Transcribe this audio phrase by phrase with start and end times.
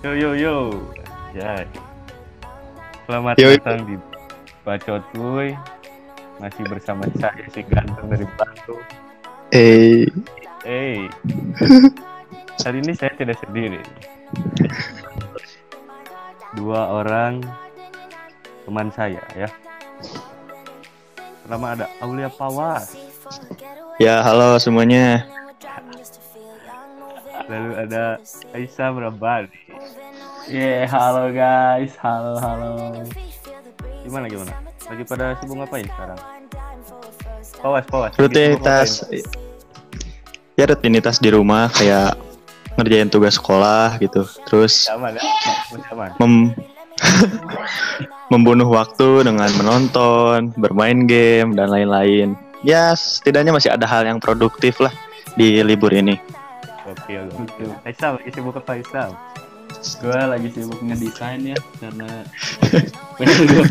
[0.00, 0.56] Yo yo yo.
[1.36, 1.60] Ya.
[3.04, 3.60] Selamat Yo, yo.
[3.60, 3.94] datang di
[4.64, 5.52] Bacot Kuy.
[6.40, 8.80] Masih bersama saya si ganteng dari Batu.
[9.52, 10.08] Eh,
[10.64, 11.08] Hey.
[12.64, 13.80] Hari ini saya tidak sendiri.
[16.56, 17.44] Dua orang
[18.64, 19.48] teman saya ya.
[21.44, 22.96] Pertama ada Aulia Pawas,
[23.98, 25.24] ya halo semuanya.
[27.48, 28.18] Lalu ada
[28.52, 29.54] Aisyah Merabadi.
[30.50, 33.04] Yeah, halo guys, halo halo.
[34.02, 34.52] Gimana gimana?
[34.90, 36.18] Lagi pada sibuk ngapain sekarang?
[37.60, 38.12] Pawas, Pawas.
[38.18, 39.06] Rutinitas,
[40.58, 42.18] ya rutinitas di rumah kayak
[42.74, 44.26] ngerjain tugas sekolah gitu.
[44.48, 44.96] Terus ya?
[44.96, 46.10] Aman.
[46.18, 46.52] mem-
[48.32, 52.36] membunuh waktu dengan menonton, bermain game dan lain-lain.
[52.60, 54.92] Ya setidaknya masih ada hal yang produktif lah
[55.38, 56.20] di libur ini.
[56.90, 57.34] Oke, oke.
[57.46, 57.70] Betul.
[57.86, 59.08] Aisyah lagi sibuk apa Aisyah?
[60.02, 62.08] Gue lagi sibuk ngedesain ya karena
[63.16, 63.64] pengen gue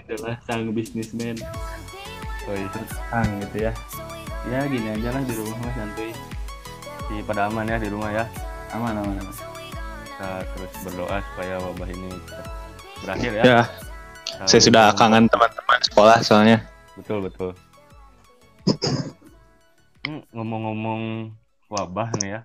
[0.00, 1.36] itulah sang bisnismen
[2.46, 2.70] Oh iya.
[3.10, 3.72] sang gitu ya.
[4.46, 6.14] Ya gini aja lah di rumah mas santuy.
[7.10, 8.24] Di pada aman ya di rumah ya.
[8.70, 9.34] Aman aman aman.
[10.06, 12.46] Kita terus berdoa supaya wabah ini cepat
[13.02, 13.42] berakhir ya.
[13.44, 13.60] Ya,
[14.46, 16.62] saya sudah kangen teman-teman sekolah soalnya.
[16.94, 17.50] Betul betul.
[20.32, 21.32] Ngomong-ngomong
[21.70, 22.40] wabah nih ya.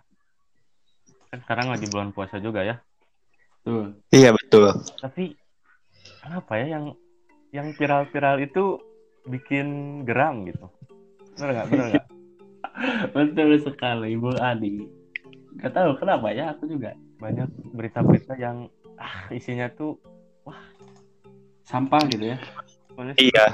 [1.30, 2.81] Kan sekarang lagi bulan puasa juga ya.
[3.62, 3.94] Tuh.
[4.09, 4.73] Iya betul.
[4.98, 5.38] Tapi
[6.22, 6.86] kenapa ya yang
[7.52, 8.80] yang viral-viral itu
[9.30, 10.66] bikin geram gitu?
[11.38, 11.68] Bener nggak?
[11.70, 12.08] Bener nggak?
[13.16, 14.88] Betul sekali Bu Adi.
[15.59, 18.66] Gak tahu kenapa ya aku juga Banyak berita-berita yang
[18.98, 20.00] ah, isinya tuh
[21.70, 22.38] sampah gitu ya.
[23.16, 23.46] Iya.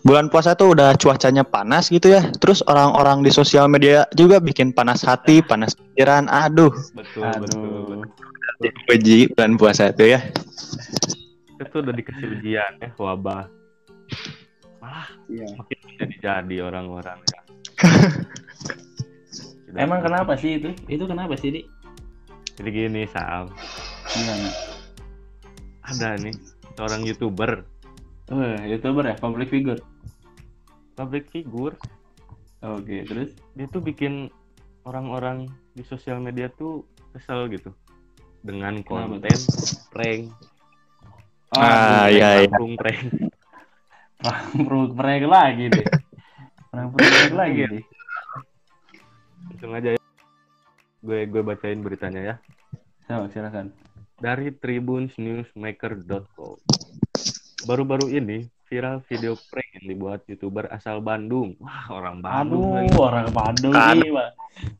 [0.00, 2.24] Bulan puasa tuh udah cuacanya panas gitu ya.
[2.40, 6.24] Terus orang-orang di sosial media juga bikin panas hati, panas pikiran.
[6.26, 7.44] Aduh, betul betul.
[7.44, 7.98] betul.
[8.60, 8.72] Aduh.
[8.92, 10.20] uji bulan puasa itu ya.
[11.60, 13.44] Itu udah dikasih ujian ya wabah.
[14.80, 15.46] Malah Iya.
[15.54, 17.40] makin jadi jadi orang-orang ya.
[19.76, 20.74] Emang kenapa sih itu?
[20.90, 21.62] Itu kenapa sih, Di?
[22.58, 23.46] Jadi gini Sam,
[24.10, 24.50] Gimana?
[25.80, 26.34] ada nih
[26.76, 27.64] seorang youtuber,
[28.30, 29.82] Oh, youtuber ya, public figure.
[30.94, 31.74] public figure,
[32.60, 33.32] Oke, terus?
[33.56, 34.28] dia tuh bikin
[34.84, 37.72] orang-orang di sosial media tuh kesel gitu
[38.40, 39.32] dengan konten
[39.90, 40.30] prank,
[41.50, 42.46] Ah, aduh, iya, iya.
[42.52, 43.00] langsung prank.
[44.20, 45.86] perang perang lagi deh.
[46.70, 47.82] Perang perang lagi deh.
[49.48, 50.00] Langsung aja ya.
[51.00, 52.36] Gue gue bacain beritanya ya.
[53.08, 53.72] So, silakan.
[54.20, 56.60] dari tribunsnewsmaker.com.
[57.68, 61.58] Baru-baru ini viral video prank yang dibuat youtuber asal Bandung.
[61.58, 62.70] Wah, orang Bandung.
[62.70, 62.96] Aduh, lagi.
[62.96, 63.96] orang Bandung Kan.
[63.98, 64.30] nih, Pak.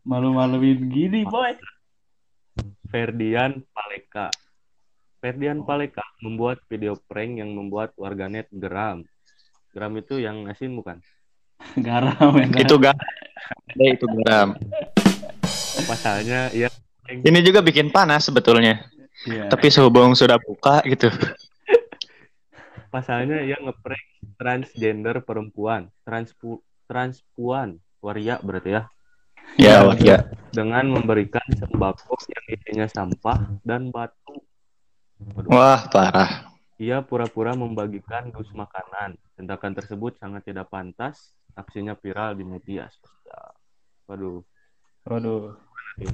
[0.07, 1.53] Malu-maluin gini, boy.
[2.89, 4.31] Ferdian Paleka.
[5.21, 9.05] Ferdian Paleka membuat video prank yang membuat warganet geram.
[9.75, 10.99] Geram itu yang asin bukan?
[11.87, 12.47] Garam ya.
[12.65, 12.97] Itu gak
[13.71, 14.57] ada itu garam.
[15.87, 16.69] Pasalnya ia
[17.11, 18.87] Ini juga bikin panas sebetulnya.
[19.27, 19.51] Iya.
[19.51, 21.11] Tapi sehubung sudah buka gitu.
[22.91, 24.05] Pasalnya ia ngeprank
[24.37, 28.83] transgender perempuan, transpu, transpuan, waria berarti ya,
[29.59, 30.19] Ya, ya.
[30.55, 34.43] dengan memberikan sembako yang isinya sampah dan batu.
[35.21, 35.51] Waduh.
[35.51, 36.55] Wah, parah.
[36.81, 39.19] Ia pura-pura membagikan dus makanan.
[39.37, 41.35] Tindakan tersebut sangat tidak pantas.
[41.53, 43.53] Aksinya viral di media sosial.
[44.09, 44.41] Waduh,
[45.05, 45.59] Waduh.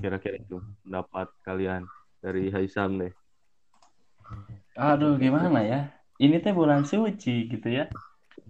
[0.02, 1.86] kira-kira itu pendapat kalian
[2.18, 3.12] dari Haisam deh.
[4.74, 5.80] Aduh, gimana ya?
[6.16, 7.84] Ini teh bulan suci gitu ya.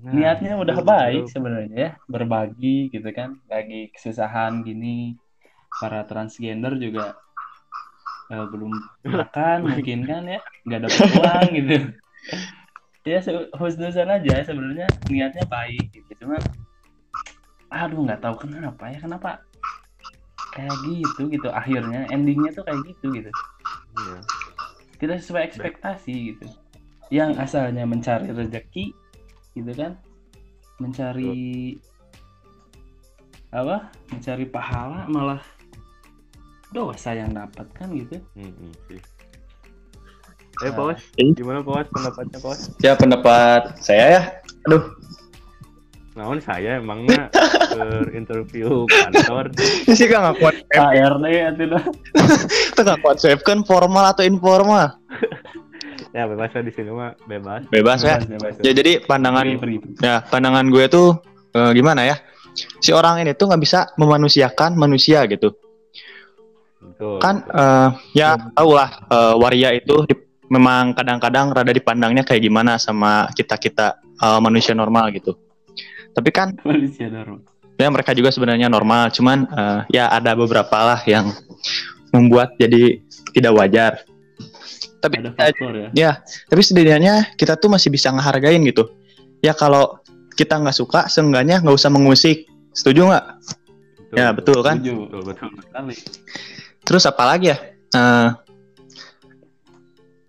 [0.03, 5.19] Nah, Niatnya udah betul, baik sebenarnya ya, berbagi gitu kan, bagi kesusahan gini.
[5.77, 7.13] Para transgender juga
[8.33, 8.73] eh, belum
[9.19, 11.77] makan mungkin kan ya, nggak dapat uang gitu.
[13.07, 13.23] Ya
[13.55, 16.43] husnuzon aja sebenarnya niatnya baik gitu, cuma
[17.71, 19.39] aduh nggak tahu kenapa ya, kenapa
[20.51, 23.31] kayak gitu gitu akhirnya endingnya tuh kayak gitu gitu
[23.95, 24.19] Iya.
[24.99, 26.51] tidak sesuai ekspektasi gitu
[27.09, 28.91] yang asalnya mencari rezeki
[29.55, 29.95] gitu kan
[30.77, 31.73] mencari
[33.49, 35.41] apa mencari pahala malah
[36.69, 39.01] dosa yang dapat kan gitu Hmm, hmm, sih.
[40.57, 40.73] Eh, Nah.
[40.73, 41.33] Pawas, Eh.
[41.33, 42.61] gimana Pawas pendapatnya Pawas?
[42.81, 44.23] Ya pendapat saya ya.
[44.67, 44.89] Aduh,
[46.17, 47.29] Namun saya emangnya
[48.19, 49.53] interview kantor.
[49.85, 50.65] ini sih gak ngakuat.
[50.73, 51.85] KRD itu dah
[52.73, 54.97] Itu gak kuat kan formal atau informal.
[56.11, 57.63] Ya bebas lah di sini mah bebas.
[57.69, 58.17] Bebas ya.
[58.21, 59.79] bebas Ya jadi pandangan Free, free.
[59.99, 61.19] ya pandangan gue tuh
[61.51, 62.17] eh, gimana ya?
[62.81, 65.53] Si orang ini tuh nggak bisa memanusiakan manusia gitu.
[66.77, 67.19] Betul.
[67.19, 72.79] kan eh, ya tau lah eh, waria itu di- memang kadang-kadang rada dipandangnya kayak gimana
[72.79, 73.99] sama kita kita
[74.39, 75.35] manusia normal gitu
[76.15, 77.43] tapi kan Malaysia Darul.
[77.77, 81.35] ya mereka juga sebenarnya normal cuman eh, ya ada beberapa lah yang
[82.15, 83.03] membuat jadi
[83.35, 83.93] tidak wajar
[85.03, 85.89] tapi Ada faktor ya.
[85.93, 86.11] ya
[86.49, 88.89] tapi setidaknya kita tuh masih bisa ngehargain gitu
[89.45, 90.01] ya kalau
[90.37, 93.25] kita nggak suka seenggaknya nggak usah mengusik setuju nggak
[94.17, 94.95] ya betul kan Setuju.
[95.09, 95.49] Betul, betul.
[95.61, 95.95] Sekali.
[96.87, 97.59] Terus apa lagi ya?
[97.97, 98.29] Eh,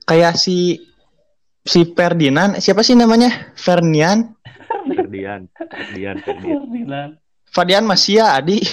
[0.08, 0.82] kayak si
[1.62, 3.54] si Ferdinand, siapa sih namanya?
[3.54, 4.34] Fernian,
[4.88, 6.58] Ferdian, Ferdian, Ferdian.
[6.66, 7.12] Ferdinand.
[7.48, 8.58] Fadian Masia, Adi.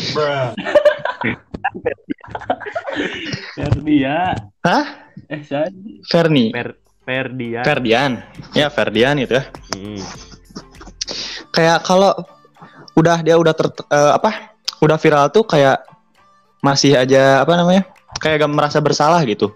[3.54, 4.34] Ferdia.
[4.64, 4.84] Hah?
[5.34, 5.66] Eh, saya
[6.06, 6.54] Ferni.
[6.54, 7.64] Fer Ferdian.
[7.66, 8.12] Ferdian.
[8.54, 9.44] Ya, Ferdian gitu ya.
[9.74, 10.00] Hmm.
[11.50, 12.14] Kayak kalau
[12.94, 14.54] udah dia udah ter eh, apa?
[14.78, 15.82] Udah viral tuh kayak
[16.62, 17.82] masih aja apa namanya?
[18.22, 19.50] Kayak gak merasa bersalah gitu.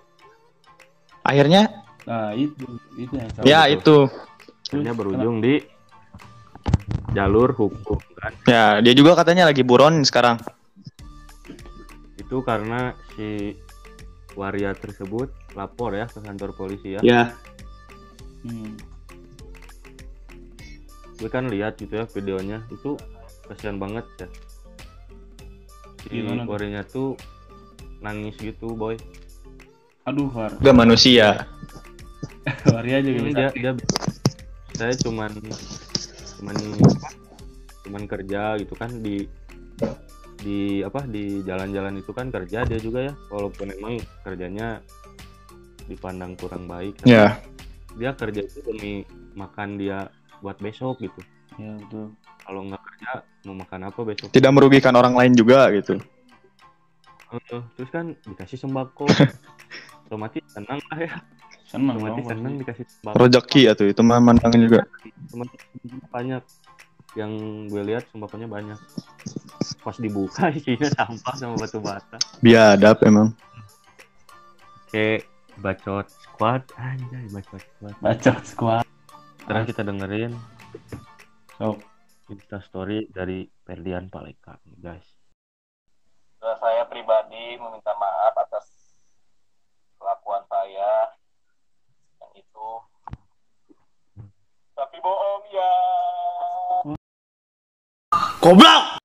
[1.23, 2.65] Akhirnya Nah, itu
[2.97, 3.45] itu yang salah.
[3.45, 3.77] ya betul.
[3.77, 3.97] itu.
[4.73, 5.61] Akhirnya berujung di
[7.13, 8.33] jalur hukum kan.
[8.49, 10.41] Ya, dia juga katanya lagi buron sekarang.
[12.17, 13.61] Itu karena si
[14.37, 17.01] waria tersebut lapor ya ke kantor polisi ya.
[17.01, 17.23] Ya.
[18.45, 18.77] Hmm.
[21.19, 22.99] Gue kan lihat gitu ya videonya itu
[23.49, 24.29] kasihan banget ya.
[26.05, 26.25] Si
[26.89, 27.17] tuh?
[27.99, 28.95] nangis gitu boy.
[30.07, 30.55] Aduh, Far.
[30.63, 31.45] Gak manusia.
[32.71, 33.37] Waria juga bisa.
[33.37, 33.73] dia dia
[34.79, 35.33] saya cuman
[36.39, 37.11] cuman apa,
[37.85, 39.27] cuman kerja gitu kan di
[40.39, 44.81] di apa di jalan-jalan itu kan kerja dia juga ya walaupun emang kerjanya
[45.89, 47.41] dipandang kurang baik tapi Ya.
[47.95, 49.03] dia kerja itu demi
[49.33, 51.21] makan dia buat besok gitu
[51.57, 52.15] Ya, betul.
[52.39, 53.11] kalau nggak kerja
[53.43, 55.99] mau makan apa besok Tidak merugikan orang lain juga gitu.
[57.29, 57.41] Eh,
[57.75, 59.05] terus kan dikasih sembako
[60.05, 61.13] otomatis senang lah ya
[61.67, 62.31] Senang otomatis dong.
[62.31, 62.63] senang pasti.
[62.63, 64.81] dikasih sembako Rezeki ya tuh itu mah mandangin juga.
[65.27, 65.49] teman
[66.09, 66.43] banyak
[67.15, 67.33] yang
[67.67, 68.79] gue lihat sembakonya banyak
[69.79, 73.35] pas dibuka isinya sampah sama batu bata Biadab emang.
[74.87, 75.27] kayak
[75.59, 78.85] bacot squad anjay bacot squad Bacot squad.
[79.43, 80.33] sekarang kita dengerin
[81.59, 81.79] Sok.
[82.29, 85.05] insta story dari Ferdian Paleka guys
[86.39, 88.67] saya pribadi meminta maaf atas
[89.99, 90.91] kelakuan saya
[92.21, 92.69] yang itu
[94.73, 95.73] tapi bohong ya
[98.49, 98.97] Wah.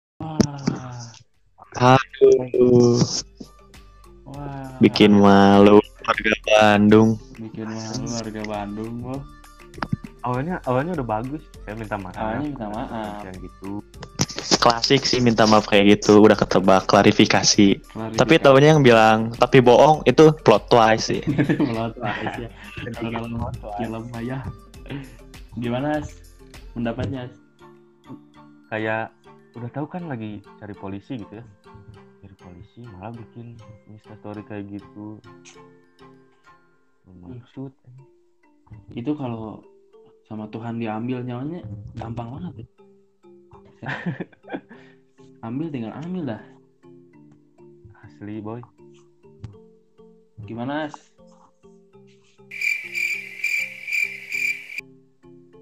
[1.74, 2.96] Aduh,
[4.24, 4.72] Wah.
[4.80, 7.10] bikin malu warga Bandung.
[7.36, 9.18] bikin malu warga Bandung, Bro.
[10.24, 13.24] awalnya awalnya udah bagus saya minta maaf Awalnya minta maaf.
[13.26, 13.72] yang gitu
[14.60, 17.80] Klasik sih minta maaf kayak gitu, udah ketebak klarifikasi.
[17.84, 18.16] Klarifikasi.
[18.16, 21.20] Tapi tahunya yang bilang tapi bohong itu plot twist sih.
[21.68, 22.48] Melot aja.
[22.96, 24.40] Kalau dalam film ayah.
[25.60, 26.00] Gimana?
[26.72, 27.28] Pendapatnya,
[28.72, 29.12] kayak
[29.54, 31.46] udah tahu kan lagi cari polisi gitu ya
[32.24, 33.54] cari polisi malah bikin
[33.86, 35.22] insta story kayak gitu
[37.06, 37.72] maksud
[38.96, 39.62] Itu kalau
[40.26, 41.62] sama Tuhan diambil nyawanya
[41.94, 42.68] gampang banget ya.
[45.48, 46.42] ambil tinggal ambil dah.
[48.02, 48.64] asli boy
[50.44, 50.96] Gimana, As?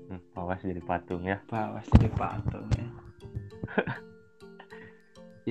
[0.10, 2.88] hmm, awas jadi patung ya Bawas jadi patung ya.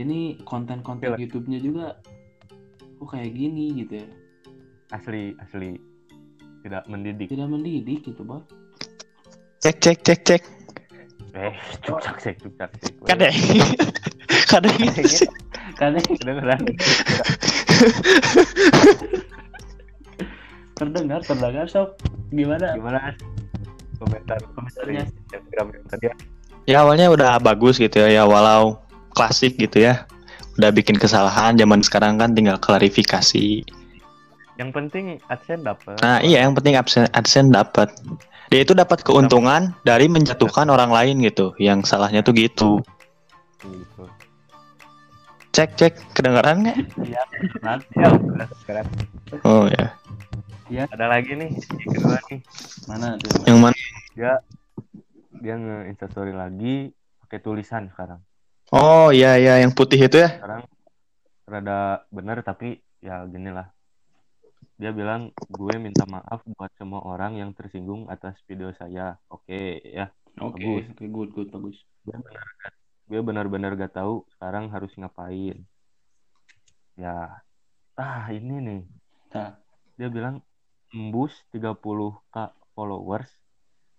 [0.01, 1.19] Ini konten-konten.
[1.19, 1.99] YouTube-nya juga
[2.99, 4.09] kok kayak gini gitu ya.
[4.91, 5.79] asli asli
[6.61, 8.45] tidak mendidik Tidak mendidik gitu, Bang.
[9.61, 10.43] Cek cek cek cek.
[11.31, 11.55] eh
[11.87, 13.31] cukcak sih cukcak sih Kadang
[14.51, 14.75] kadang
[15.79, 16.61] Kadang kedengeran
[20.75, 22.01] terdengar, terdengar sok.
[22.33, 22.73] Gimana?
[22.75, 22.99] gimana
[24.01, 25.05] komentar Komentarnya.
[25.07, 26.15] Instagram tadi ya.
[26.65, 28.81] ya awalnya udah bagus gitu ya, ya walau
[29.13, 30.09] klasik gitu ya.
[30.57, 33.65] Udah bikin kesalahan zaman sekarang kan tinggal klarifikasi.
[34.61, 37.89] Yang penting adsense dapat Nah, iya yang penting AdSense, AdSense dapat.
[38.53, 41.57] Dia itu dapat keuntungan dari menjatuhkan orang lain gitu.
[41.57, 42.71] Yang salahnya tuh gitu.
[43.65, 44.05] gitu
[45.51, 46.77] Cek cek kedengaran nggak?
[47.59, 48.87] nanti ya udah sekarang
[49.43, 49.97] Oh ya.
[50.87, 52.39] ada lagi nih yang kedua nih
[52.87, 53.35] Mana tuh?
[53.51, 53.77] Yang mana?
[54.15, 54.33] dia
[55.41, 56.95] dia nge instastory lagi
[57.27, 58.21] pakai tulisan sekarang
[58.71, 60.39] Oh iya iya yang putih itu ya.
[60.39, 60.63] sekarang
[61.51, 63.67] rada bener tapi ya gini lah
[64.81, 69.21] dia bilang gue minta maaf buat semua orang yang tersinggung atas video saya.
[69.29, 70.09] Oke ya.
[70.41, 70.85] Oke, Bagus.
[70.97, 71.77] oke, good, good, bagus.
[72.01, 72.49] gue benar
[73.11, 75.69] gue benar-benar gak tahu sekarang harus ngapain.
[76.97, 77.45] Ya.
[77.93, 78.83] Ah ini nih.
[79.37, 79.61] Nah,
[80.01, 80.41] dia bilang
[80.97, 83.29] embus 30k followers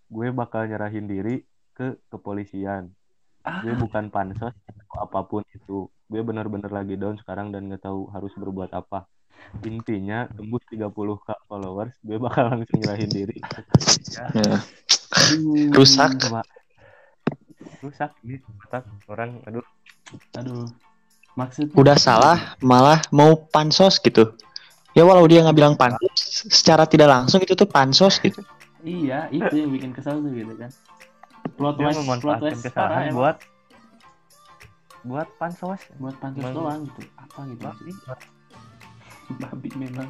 [0.10, 1.46] gue bakal nyerahin diri
[1.78, 2.90] ke kepolisian.
[3.46, 5.86] Ah, gue bukan pansos atau apa pun itu.
[6.10, 9.06] Gue bener-bener lagi down sekarang dan nggak tahu harus berbuat apa
[9.67, 13.38] intinya tembus 30k followers gue bakal langsung nyerahin diri.
[14.12, 14.60] Ya.
[15.12, 16.12] aduh, Rusak.
[16.24, 16.41] coba
[17.81, 19.65] rusak ini otak orang aduh
[20.38, 20.67] Aduh.
[21.39, 24.36] Maksudnya Udah salah, malah mau pansos gitu.
[24.91, 26.12] Ya walau dia nggak bilang pansos,
[26.51, 28.43] secara tidak langsung itu tuh pansos gitu.
[28.83, 30.67] Iya, itu yang bikin kesal tuh gitu kan.
[31.55, 33.15] Plot dia twist, plot twist kesalahan emang.
[33.15, 33.38] buat
[35.01, 37.01] buat pansos buat pansos doang gitu.
[37.15, 37.65] Apa gitu?
[39.40, 40.10] Babi memang.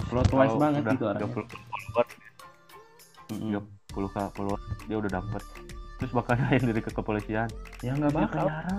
[0.00, 1.34] Plot kalau banget udah gitu orangnya.
[1.34, 2.12] 30 followers
[3.30, 3.62] Mm-mm.
[3.90, 5.42] 30k followers dia udah dapet
[6.00, 7.48] terus bakal nyerahin diri ke kepolisian
[7.84, 8.46] Ya nggak bakal.
[8.48, 8.78] penjara.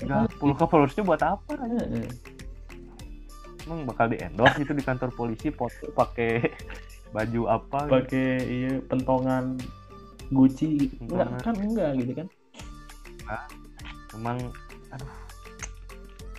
[0.00, 2.06] Nggak, 10k followersnya buat apa Heeh.
[3.66, 6.40] emang bakal di endorse itu di kantor polisi foto pakai
[7.10, 7.92] baju apa gitu.
[8.00, 9.58] Pakai iya pentongan
[10.30, 10.94] Gucci gitu.
[11.10, 12.26] Enggak kan enggak gitu kan.
[14.14, 14.38] emang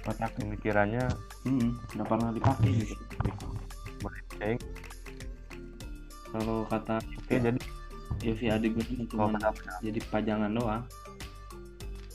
[0.08, 1.06] Otak pemikirannya
[1.46, 2.96] Hmm, nggak pernah dipakai gitu.
[6.32, 7.60] Kalau kata oke jadi
[8.22, 9.40] Yofi adik gue kalau cuma
[9.82, 10.84] jadi pajangan doang.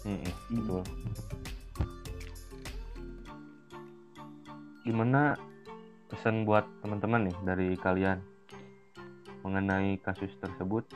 [0.07, 0.62] Mm-mm, Hmm.
[0.62, 0.83] betul
[4.87, 5.35] gimana
[6.07, 8.23] pesan buat teman-teman nih dari kalian
[9.43, 10.87] mengenai kasus tersebut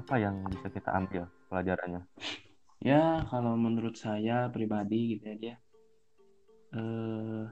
[0.00, 2.00] apa yang bisa kita ambil pelajarannya
[2.78, 5.54] Ya, kalau menurut saya pribadi gitu ya dia
[6.76, 7.44] eh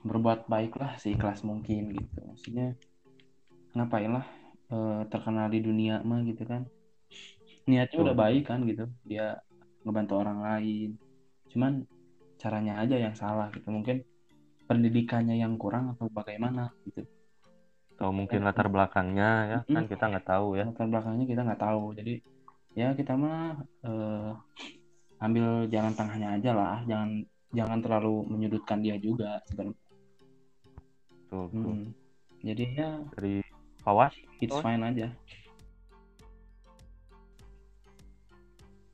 [0.00, 2.18] berbuat baiklah seikhlas mungkin gitu.
[2.24, 2.76] Maksudnya
[3.76, 4.26] ngapain lah
[4.72, 6.62] eh, terkenal di dunia mah gitu kan.
[7.68, 8.88] Niatnya udah baik kan gitu.
[9.04, 9.36] Dia
[9.84, 10.96] ngebantu orang lain.
[11.52, 11.72] Cuman
[12.40, 13.68] caranya aja yang salah gitu.
[13.68, 14.02] Mungkin
[14.70, 17.02] pendidikannya yang kurang atau bagaimana gitu.
[17.98, 19.90] atau mungkin latar belakangnya ya kan Mm-mm.
[19.92, 22.14] kita nggak tahu ya latar belakangnya kita nggak tahu jadi
[22.78, 24.30] ya kita mah eh,
[25.20, 27.10] ambil jalan tengahnya aja lah jangan
[27.50, 29.78] jangan terlalu menyudutkan dia juga sebenarnya
[31.26, 31.72] betul, betul.
[31.74, 31.86] Mm.
[32.46, 33.34] jadi ya dari
[33.80, 34.62] Fawas it's Oh.
[34.62, 35.08] fine aja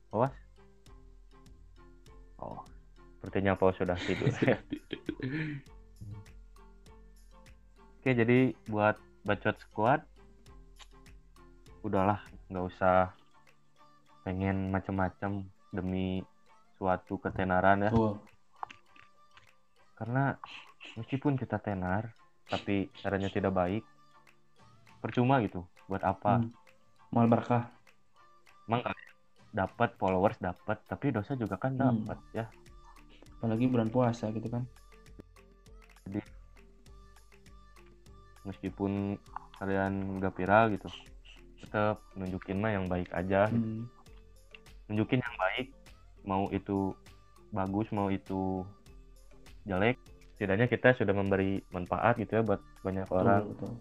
[0.09, 0.33] Fawas
[2.39, 2.61] oh
[3.19, 4.31] sepertinya Fawas sudah tidur
[7.97, 8.95] Oke, jadi buat
[9.27, 9.99] bacot squad,
[11.83, 13.11] udahlah, nggak usah
[14.23, 15.43] pengen macem-macem
[15.75, 16.23] demi
[16.79, 17.91] suatu ketenaran ya.
[17.91, 18.15] Tuh.
[19.97, 20.37] Karena
[20.93, 22.13] meskipun kita tenar,
[22.47, 23.83] tapi caranya tidak baik,
[25.01, 25.65] percuma gitu.
[25.89, 26.41] Buat apa?
[26.41, 26.51] Hmm.
[27.07, 27.71] mal berkah
[28.67, 29.07] Emang kalian
[29.55, 32.03] dapat followers dapat, tapi dosa juga kan Hmm.
[32.03, 32.45] dapat ya.
[33.37, 34.65] apalagi bulan puasa gitu kan
[38.43, 39.19] Meskipun
[39.59, 40.87] kalian nggak viral gitu,
[41.61, 43.49] tetap nunjukin mah yang baik aja.
[43.51, 43.87] Hmm.
[44.87, 45.67] nunjukin yang baik
[46.23, 46.95] mau itu
[47.51, 48.63] bagus mau itu
[49.67, 49.99] jelek
[50.37, 53.73] setidaknya kita sudah memberi manfaat gitu ya buat banyak orang betul,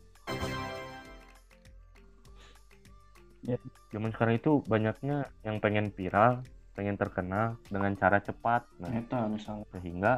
[3.47, 3.67] betul.
[3.95, 5.17] zaman sekarang itu banyaknya
[5.47, 6.43] yang pengen viral
[6.75, 10.13] pengen terkenal dengan cara cepat nah Eta misalnya sehingga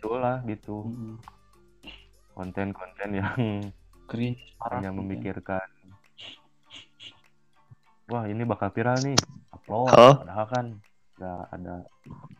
[0.00, 1.14] itulah gitu Mm-mm.
[2.32, 3.36] konten-konten yang
[4.10, 4.98] cringe parah hanya gitu.
[5.04, 5.68] memikirkan
[8.08, 9.16] wah ini bakal viral nih
[9.52, 10.14] upload Oh.
[10.24, 10.66] padahal kan
[11.14, 11.74] nggak ada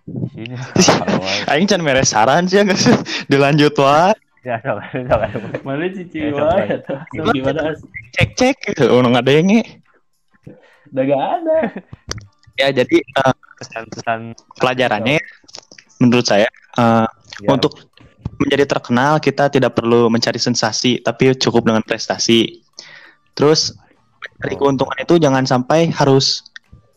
[0.05, 1.23] isinya Kalau
[1.55, 2.95] Aing can mere saran sih nggak sih
[3.31, 4.13] dilanjut wae.
[4.45, 5.27] ya coba coba
[5.65, 7.07] Mana cici eta.
[7.17, 7.81] So, gimana As?
[8.13, 8.93] Cek cek gitu.
[8.93, 9.63] Oh nggak ada yang nge.
[10.93, 11.57] Udah gak ada.
[12.55, 15.17] Ya jadi eh, pesan-pesan pelajarannya
[15.99, 17.09] menurut saya eh,
[17.41, 17.79] ya, untuk
[18.37, 22.61] menjadi terkenal kita tidak perlu mencari sensasi tapi cukup dengan prestasi.
[23.33, 23.73] Terus
[24.45, 24.67] dari Oh.
[24.69, 26.45] keuntungan itu jangan sampai harus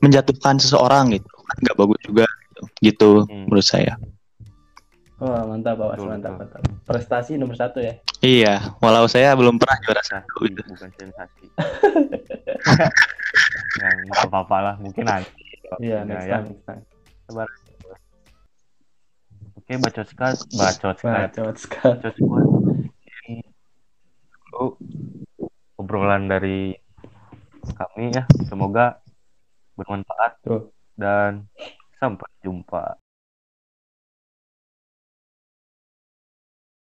[0.04, 1.37] menjatuhkan seseorang gitu.
[1.48, 2.62] Kan nggak bagus juga gitu.
[2.82, 3.46] Gitu Hmm.
[3.48, 3.94] menurut saya.
[5.18, 5.76] Wah, mantap.
[5.76, 6.60] Betul, mantap, mantap.
[6.84, 7.98] Prestasi nomor satu ya.
[8.18, 10.62] Iya, walau saya belum pernah juara satu sensasi gitu.
[10.68, 11.44] bukan sensasi
[13.78, 15.30] ya nggak apa-apa lah mungkin nanti
[15.78, 16.34] Iya, Ya, next ya.
[16.34, 16.82] time, next time.
[19.54, 21.94] oke bacot skat bacot skat Bacot sekali.
[21.94, 22.14] bacot
[24.48, 24.66] dulu
[25.78, 26.74] obrolan dari
[27.70, 28.98] kami ya semoga
[29.76, 30.72] bermanfaat Tuh.
[30.98, 31.46] Dan
[32.02, 32.98] sampai jumpa